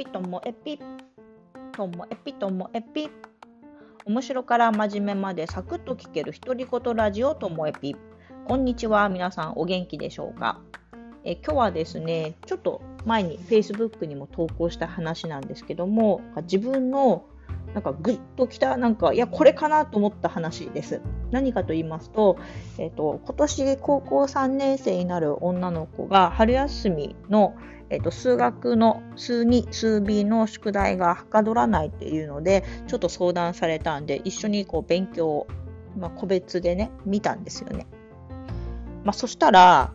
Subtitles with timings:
[0.00, 0.78] ピともえぴ
[1.76, 3.10] ともえぴともえぴ
[4.06, 7.94] 面白から真面目までサクッと聞ける独り言ラジオともえぴ
[8.46, 10.58] こんにちは皆さんお元気でしょうか。
[11.22, 17.26] え今日はですねちょっと前に Facebook にも投稿した話なんですけども自分の
[17.74, 21.00] なんかグッときた、なんか、いや、これかなと思った話です。
[21.30, 22.36] 何かと言いますと、
[22.78, 27.54] えっ、ー、と、今年高校3年生になる女の子が春休みの、
[27.88, 35.46] えっ、ー、と、数学の数2、数 B の宿題がはかどらないっていうので、ちょっと相談されたんで、一緒にこう勉強を、
[35.96, 37.86] まあ、個別でね、見たんですよね。
[39.04, 39.92] まあ、そしたら、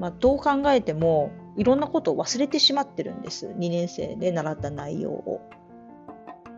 [0.00, 3.46] まあ、どう考えても、いろんなことを忘れてしまってるんです。
[3.46, 5.40] 2年生で習った内容を。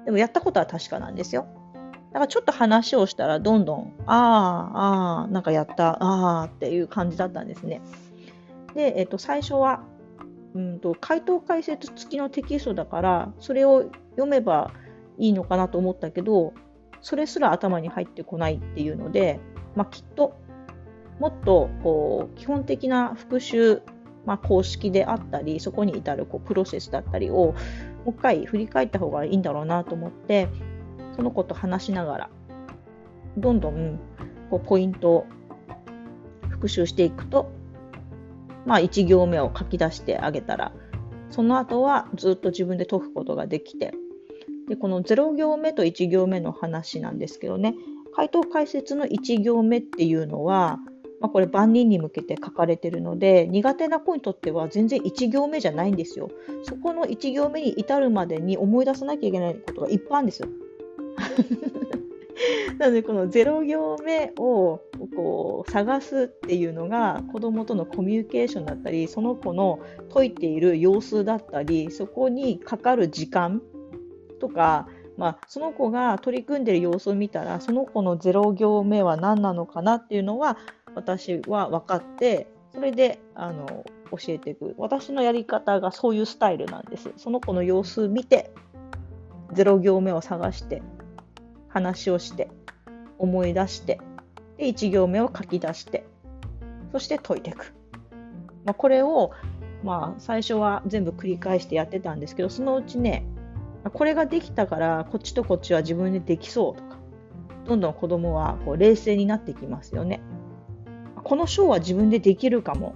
[0.04, 1.46] でもやったことは確かなんですよ。
[2.14, 7.80] だからちょっと話をしたらどんどん、ああ、ああ、なんかやった、ああっていう感じだったんですね。
[8.74, 9.82] で、えっと、最初は、
[10.54, 14.70] うんと、回答解説付きのテキストだから、それを読めば
[15.18, 16.54] いいのかなと思ったけど、
[17.00, 19.40] それすら頭に入ってこないっていうので、
[19.74, 20.36] まあ、きっと、
[21.18, 23.82] もっとこう基本的な復習、
[24.26, 27.54] まあ、公式であったり、そこに至るこうプロセスだったりをも
[28.06, 30.48] う一回振り返った方がいいんだろうなと思って
[31.16, 32.30] その子と話しながら
[33.36, 33.98] どんどん
[34.50, 35.26] こうポイントを
[36.48, 37.50] 復習していくと
[38.66, 40.72] まあ1行目を書き出してあげたら
[41.30, 43.92] その後はずっと自分で解くことができて
[44.68, 47.74] でこの0行目と1行目の話なんですけどね
[48.14, 50.78] 回答解説の1行目っていうのは
[51.24, 56.30] まあ、これ万人に向けて書かれてるので苦手な子にとっては全然1行目じゃないんですよ。
[56.64, 60.48] そこの1行目に至るまでに思い出さなきゃいけないことがいっぱいあるんですよ。
[62.78, 64.80] なのでこの0行目を
[65.16, 69.78] こう探すっていうのが子どもとのコミュニケーションだったりその子の
[70.12, 73.62] 解いている様子だったりそこにかかる時間
[74.40, 80.58] とかまあ、その子が取り組んでいる様子を見たらその子の0行目は何なのかなっていうのは
[80.94, 84.74] 私は分かってそれであの教えていく。
[84.78, 88.52] 私のやり方がそういうスタイルなんですその子の様子見て
[89.52, 90.82] 0行目を探して
[91.68, 92.48] 話をして
[93.18, 94.00] 思い出して
[94.56, 96.04] で1行目を書き出して
[96.92, 97.74] そして解いていく、
[98.64, 99.32] まあ、これを
[99.82, 103.26] まあ最初は全部繰り返してやってたんですけどそのうちね
[103.92, 106.96] これができたからこっちとこっちは自分でできそうとか
[107.66, 110.20] どんどん子供はこう冷静になってきますよね。
[111.24, 112.94] この章は自分でできるかも。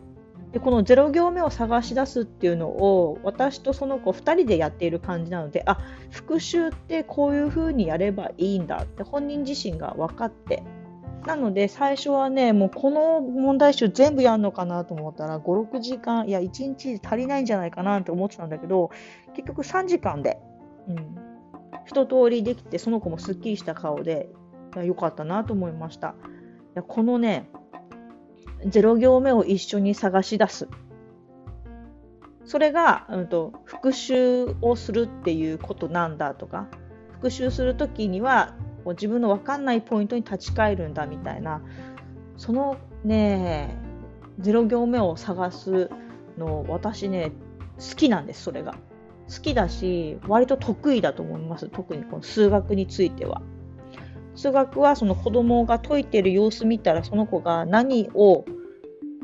[0.52, 5.78] でこの0行目を探し出すっていうのを私とその子2人でやっている感じなのであ
[6.10, 10.62] 復習ってこういう風にやればいいんだって本人自身が分かって
[11.26, 18.90] なので最初はねもうこの問題集全部やるのかなと思ったら56時間いや1日足りないんじゃないかなって思ってたんだけど
[19.34, 20.38] 結局3時間で、
[20.88, 21.16] うん、
[21.84, 24.30] 一通りできてその子もすっきりした顔で
[24.82, 26.08] よかったなと思いました。
[26.08, 26.12] い
[26.76, 27.50] やこのね
[28.64, 30.68] 0行目を一緒に探し出す。
[32.44, 36.66] それが、うんと、復習をするっていうことなんだとか、
[37.12, 38.54] 復習するときには
[38.84, 41.60] こう自分の分かんないポイントに立ち返るんだみたいな、
[42.36, 43.76] そのね、
[44.40, 45.90] 0行目を探す
[46.38, 47.32] の、私ね、
[47.76, 48.76] 好きなんです、それが。
[49.28, 53.42] 好きだし、割と得意だと思います、特にこの数学については。
[54.38, 58.44] 数学はその子供が解いてる様子見たらその子が何を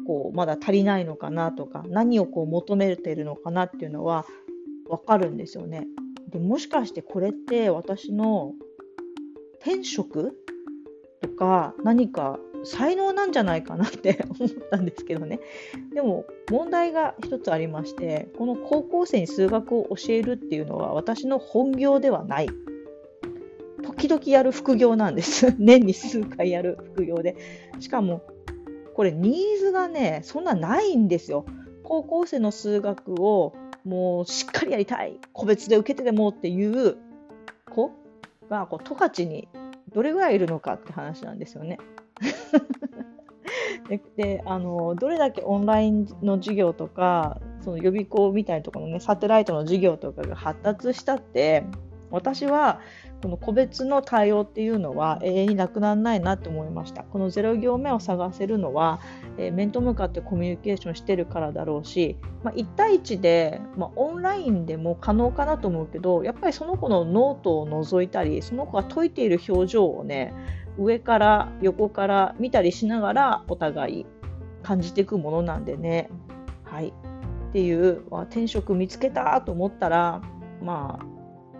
[0.08, 4.26] こうまだ足りないのかなとか何をこう求めてるのかなっていうのは
[4.88, 5.86] 分かるんですよね。
[6.30, 8.54] でもしかしてこれって私の
[9.60, 10.36] 天職
[11.22, 15.38] とか何か才能なんじゃないかなって 思ったんですけどね。
[15.94, 22.48] でも問題が一つありましてこの高校生に数学を教えるっていうのは私の本業ではない。
[23.84, 25.54] 時々やる副業なんです。
[25.60, 27.36] 年に数回やる副業で。
[27.80, 28.22] しかも、
[28.94, 31.44] これニーズがね、そんなないんですよ。
[31.82, 33.52] 高校生の数学を
[33.84, 35.20] もうしっかりやりたい。
[35.32, 36.96] 個別で受けてでもっていう
[37.70, 37.90] 子
[38.48, 39.48] がこう十勝に
[39.92, 41.78] どれぐらいいるのかって話なんですよね。
[43.88, 51.64] でであのどれだけオンラインの授業とかその予備校みたいなところのねサテライトの授業とかが発達したって
[52.14, 52.80] 私は
[53.22, 57.02] この個別の対応っていうのは永遠になくならないなと思いました。
[57.02, 59.00] この0行目を探せるのは、
[59.38, 70.32] えー、面と向かってコミュニケーションしてるからだろうし、まあ、1対1で、まあ、オンラインでも可能かなと思うけどやっぱりその子のノートを覗いたりその子が解いている表情をね
[70.78, 74.06] 上から横から見たりしながらお互い
[74.62, 76.08] 感じていくものなんでね。
[76.64, 80.20] はいっていう転職見つけたと思ったら
[80.64, 81.13] まあ、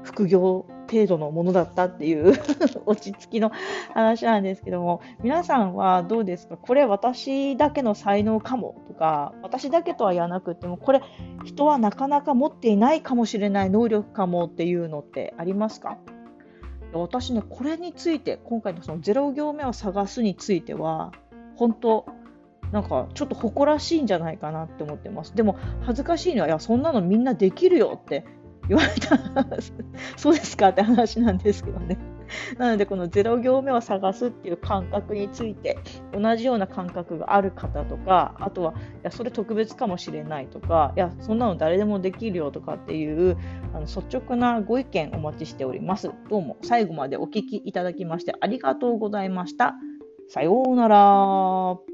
[0.04, 2.34] 副業程度のものだったっていう
[2.86, 3.50] 落ち着きの
[3.94, 6.56] 話なんですけども、皆さんはどうですか？
[6.56, 11.02] これ私だけの才能かもとか、私だけとは言わなくても、これ
[11.44, 15.98] 人はなかなか持っていないかもしれない能力かもっていうのってありますか？
[16.92, 21.10] 私ね、これについて、今回のその0行目を探すについては、
[21.56, 22.06] 本当、
[22.70, 25.34] なんかちょっと誇らしいんじゃないかなって思ってます。
[25.34, 28.24] でも恥ずかしいのは、いや、そんなのみんなできるよって
[28.68, 29.18] 言われた
[30.16, 31.98] そうですかって話なんですけどね。
[32.58, 35.78] なので、この0行目を探すっていう感覚について、
[36.12, 43.36] 同じような感覚がある方とか、あとは、いや、それ特別かもしれないとか、いや、そんなの誰でもできるよとかっていう、
[43.74, 46.10] あの率直なご意見お待ちしております。
[46.30, 49.74] どうも最後までお聞きいただきましてありがとうございました。
[50.28, 51.93] さようなら。